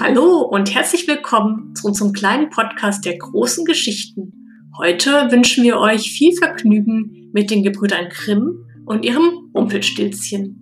[0.00, 4.70] Hallo und herzlich willkommen zu unserem kleinen Podcast der großen Geschichten.
[4.78, 10.60] Heute wünschen wir euch viel Vergnügen mit den Gebrüdern Grimm und ihrem Rumpelstilzchen.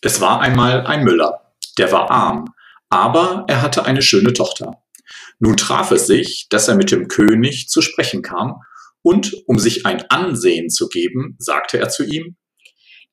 [0.00, 2.54] Es war einmal ein Müller, der war arm,
[2.88, 4.82] aber er hatte eine schöne Tochter.
[5.38, 8.62] Nun traf es sich, dass er mit dem König zu sprechen kam,
[9.02, 12.36] und um sich ein Ansehen zu geben, sagte er zu ihm,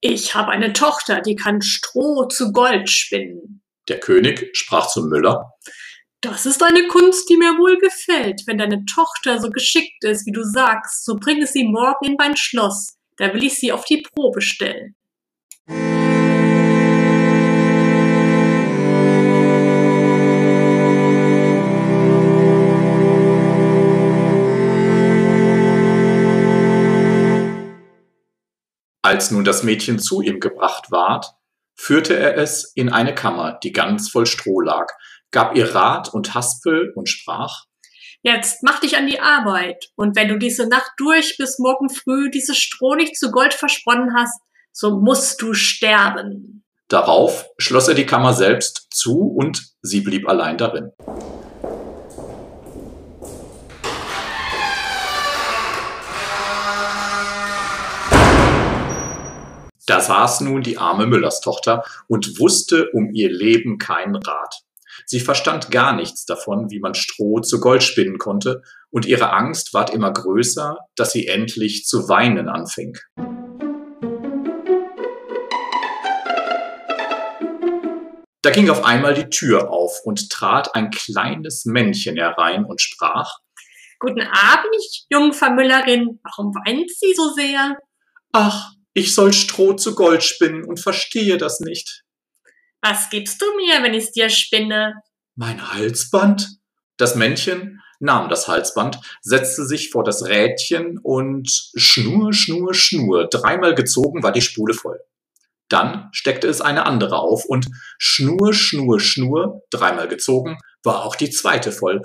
[0.01, 3.61] Ich habe eine Tochter, die kann Stroh zu Gold spinnen.
[3.87, 5.51] Der König sprach zum Müller,
[6.21, 8.41] Das ist eine Kunst, die mir wohl gefällt.
[8.47, 12.35] Wenn deine Tochter so geschickt ist, wie du sagst, so bringe sie morgen in mein
[12.35, 12.97] Schloss.
[13.17, 14.95] Da will ich sie auf die Probe stellen.
[29.15, 31.27] Als nun das Mädchen zu ihm gebracht ward,
[31.73, 34.87] führte er es in eine Kammer, die ganz voll Stroh lag,
[35.31, 37.63] gab ihr Rat und Haspel und sprach,
[38.23, 39.85] Jetzt mach dich an die Arbeit.
[39.95, 44.13] Und wenn du diese Nacht durch bis morgen früh dieses Stroh nicht zu Gold versponnen
[44.13, 44.37] hast,
[44.73, 46.65] so musst du sterben.
[46.89, 50.91] Darauf schloss er die Kammer selbst zu und sie blieb allein darin.
[59.85, 64.61] Da saß nun die arme Müllerstochter und wusste um ihr Leben keinen Rat.
[65.05, 69.73] Sie verstand gar nichts davon, wie man Stroh zu Gold spinnen konnte, und ihre Angst
[69.73, 72.97] ward immer größer, dass sie endlich zu weinen anfing.
[78.41, 83.39] Da ging auf einmal die Tür auf und trat ein kleines Männchen herein und sprach,
[83.99, 86.19] Guten Abend, Jungfer Müllerin.
[86.23, 87.77] Warum weint sie so sehr?
[88.31, 92.03] Ach, ich soll Stroh zu Gold spinnen und verstehe das nicht.
[92.81, 94.95] Was gibst du mir, wenn ich's dir spinne?
[95.35, 96.47] Mein Halsband?
[96.95, 103.75] Das Männchen nahm das Halsband, setzte sich vor das Rädchen und Schnur, Schnur, Schnur, dreimal
[103.75, 104.99] gezogen war die Spule voll.
[105.67, 107.67] Dann steckte es eine andere auf und
[107.97, 112.01] Schnur, Schnur, Schnur, dreimal gezogen, war auch die zweite voll.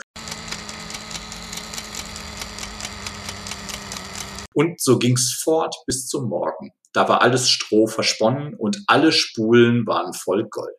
[4.54, 6.72] Und so ging's fort bis zum Morgen.
[6.92, 10.74] Da war alles Stroh versponnen und alle Spulen waren voll Gold.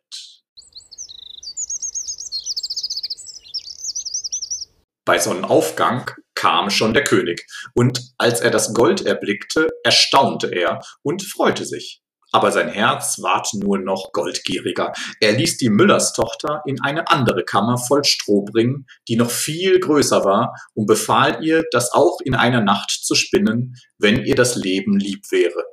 [5.04, 11.22] Bei Sonnenaufgang kam schon der König, und als er das Gold erblickte, erstaunte er und
[11.22, 12.02] freute sich.
[12.30, 14.92] Aber sein Herz ward nur noch goldgieriger.
[15.20, 20.24] Er ließ die Müllerstochter in eine andere Kammer voll Stroh bringen, die noch viel größer
[20.24, 24.98] war, und befahl ihr, das auch in einer Nacht zu spinnen, wenn ihr das Leben
[24.98, 25.71] lieb wäre.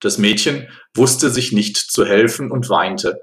[0.00, 3.18] Das Mädchen wusste sich nicht zu helfen und weinte.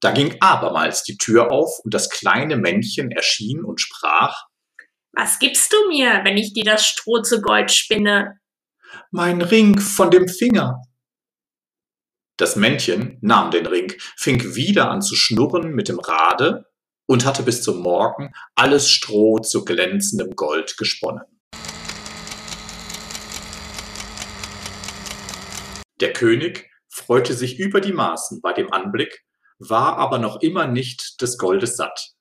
[0.00, 4.46] Da ging abermals die Tür auf und das kleine Männchen erschien und sprach,
[5.12, 8.38] Was gibst du mir, wenn ich dir das Stroh zu Gold spinne?
[9.10, 10.80] Mein Ring von dem Finger.
[12.38, 16.64] Das Männchen nahm den Ring, fing wieder an zu schnurren mit dem Rade
[17.10, 21.24] und hatte bis zum Morgen alles Stroh zu glänzendem Gold gesponnen.
[26.00, 29.24] Der König freute sich über die Maßen bei dem Anblick,
[29.58, 32.12] war aber noch immer nicht des Goldes satt,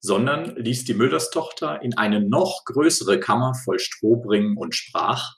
[0.00, 5.34] sondern ließ die Müllerstochter in eine noch größere Kammer voll Stroh bringen und sprach,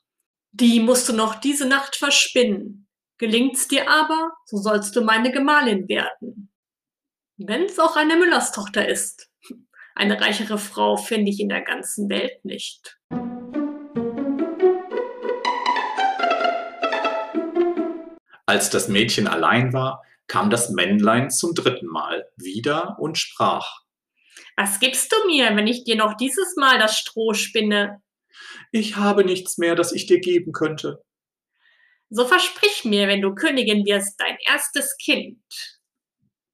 [0.53, 2.87] Die musst du noch diese Nacht verspinnen.
[3.19, 6.50] Gelingt's dir aber, so sollst du meine Gemahlin werden.
[7.42, 9.30] Wenn's auch eine Müllerstochter ist.
[9.94, 12.98] Eine reichere Frau finde ich in der ganzen Welt nicht.
[18.44, 23.84] Als das Mädchen allein war, kam das Männlein zum dritten Mal wieder und sprach,
[24.58, 28.02] Was gibst du mir, wenn ich dir noch dieses Mal das Stroh spinne?
[28.70, 31.02] Ich habe nichts mehr, das ich dir geben könnte.
[32.10, 35.40] So versprich mir, wenn du Königin wirst, dein erstes Kind.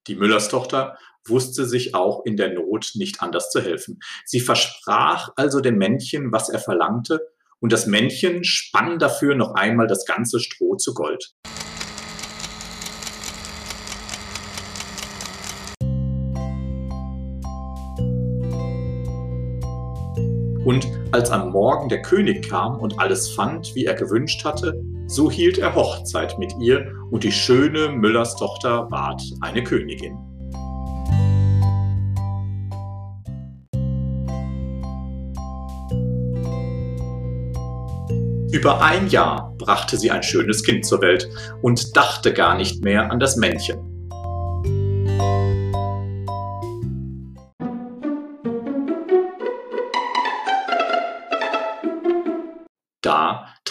[0.06, 3.98] Die Müllerstochter wusste sich auch in der Not nicht anders zu helfen.
[4.24, 7.20] Sie versprach also dem Männchen, was er verlangte,
[7.58, 11.32] und das Männchen spann dafür noch einmal das ganze Stroh zu Gold.
[20.64, 25.30] Und als am Morgen der König kam und alles fand, wie er gewünscht hatte, so
[25.30, 30.18] hielt er Hochzeit mit ihr und die schöne Müllers Tochter ward eine Königin.
[38.52, 41.28] Über ein Jahr brachte sie ein schönes Kind zur Welt
[41.62, 43.95] und dachte gar nicht mehr an das Männchen.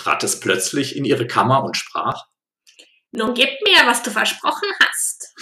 [0.05, 2.25] Trat es plötzlich in ihre Kammer und sprach
[3.11, 5.33] Nun gib mir, was du versprochen hast.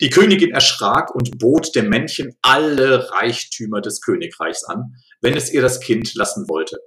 [0.00, 5.60] Die Königin erschrak und bot dem Männchen alle Reichtümer des Königreichs an, wenn es ihr
[5.60, 6.78] das Kind lassen wollte.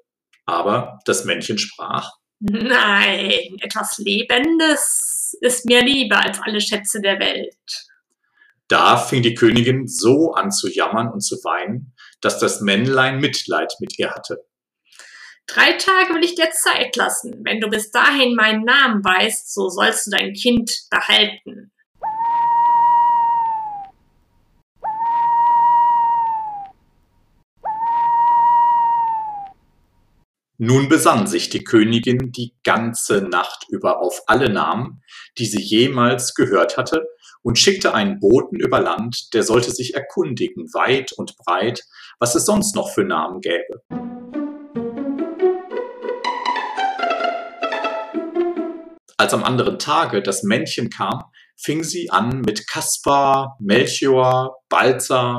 [0.46, 7.88] Aber das Männchen sprach Nein, etwas Lebendes ist mir lieber als alle Schätze der Welt.
[8.68, 13.74] Da fing die Königin so an zu jammern und zu weinen, dass das Männlein Mitleid
[13.80, 14.46] mit ihr hatte.
[15.48, 17.42] Drei Tage will ich dir Zeit lassen.
[17.44, 21.72] Wenn du bis dahin meinen Namen weißt, so sollst du dein Kind behalten.
[30.58, 35.04] Nun besann sich die Königin die ganze Nacht über auf alle Namen,
[35.38, 37.06] die sie jemals gehört hatte,
[37.44, 41.84] und schickte einen Boten über Land, der sollte sich erkundigen, weit und breit,
[42.20, 43.84] was es sonst noch für Namen gäbe.
[49.18, 51.24] Als am anderen Tage das Männchen kam,
[51.56, 55.38] fing sie an mit Kaspar, Melchior, Balzer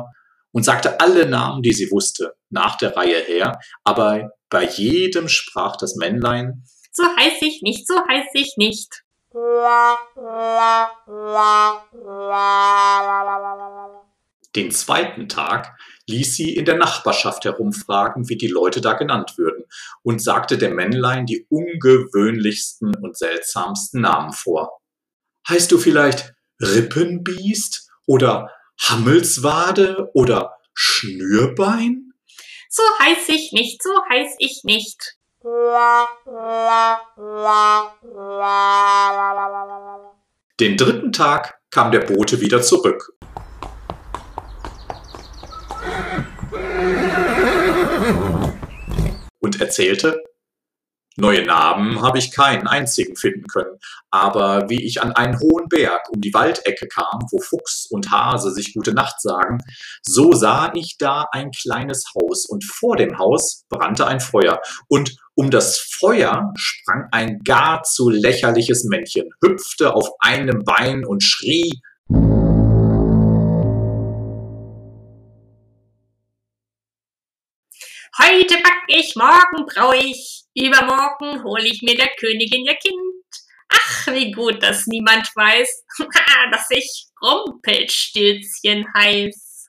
[0.52, 5.76] und sagte alle Namen, die sie wusste, nach der Reihe her, aber bei jedem sprach
[5.76, 9.02] das Männlein So heiß ich nicht, so heiß ich nicht.
[14.56, 15.76] Den zweiten Tag
[16.06, 19.64] ließ sie in der Nachbarschaft herumfragen, wie die Leute da genannt würden,
[20.02, 24.80] und sagte dem Männlein die ungewöhnlichsten und seltsamsten Namen vor.
[25.48, 28.50] Heißt du vielleicht Rippenbiest oder
[28.80, 32.12] Hammelswade oder Schnürbein?
[32.68, 35.16] So heiß ich nicht, so heiß ich nicht.
[40.60, 43.15] Den dritten Tag kam der Bote wieder zurück.
[49.46, 50.24] Und erzählte,
[51.18, 53.78] Neue Namen habe ich keinen einzigen finden können,
[54.10, 58.50] aber wie ich an einen hohen Berg um die Waldecke kam, wo Fuchs und Hase
[58.52, 59.60] sich gute Nacht sagen,
[60.02, 65.16] so sah ich da ein kleines Haus und vor dem Haus brannte ein Feuer und
[65.34, 71.80] um das Feuer sprang ein gar zu lächerliches Männchen, hüpfte auf einem Bein und schrie
[78.18, 82.96] Heute back ich, morgen brau ich, übermorgen hol ich mir der Königin ihr Kind.
[83.68, 85.84] Ach, wie gut, dass niemand weiß,
[86.50, 89.68] dass ich Rumpelstilzchen heiß.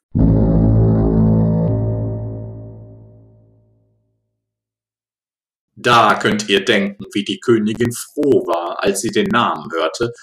[5.75, 10.13] Da könnt ihr denken, wie die Königin froh war, als sie den Namen hörte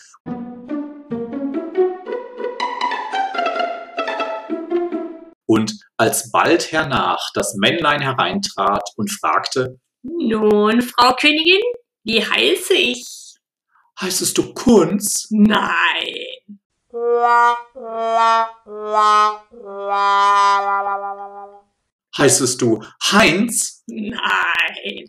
[5.55, 11.63] und als bald hernach das Männlein hereintrat und fragte, Nun, Frau Königin,
[12.03, 13.07] wie heiße ich?
[14.01, 15.29] Heißest du Kunz?
[15.31, 16.59] Nein.
[22.19, 23.85] Heißest du Heinz?
[23.87, 25.07] Nein.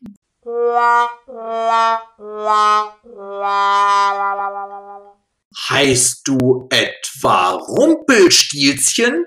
[5.69, 9.25] Heißt du etwa Rumpelstilzchen?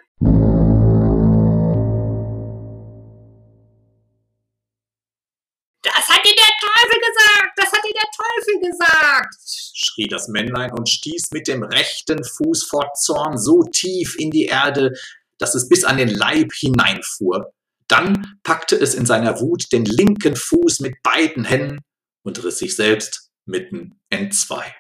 [9.99, 14.47] Schrie das Männlein und stieß mit dem rechten Fuß vor Zorn so tief in die
[14.47, 14.93] Erde,
[15.39, 17.53] dass es bis an den Leib hineinfuhr.
[17.89, 21.79] Dann packte es in seiner Wut den linken Fuß mit beiden Händen
[22.23, 24.75] und riss sich selbst mitten entzwei.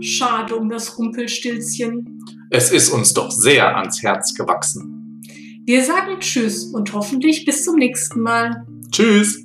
[0.00, 2.20] Schade um das Rumpelstilzchen.
[2.50, 4.95] Es ist uns doch sehr ans Herz gewachsen.
[5.66, 8.64] Wir sagen Tschüss und hoffentlich bis zum nächsten Mal.
[8.92, 9.44] Tschüss!